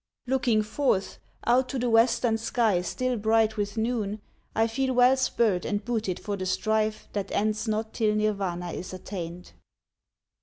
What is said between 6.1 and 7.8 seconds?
for the strife That ends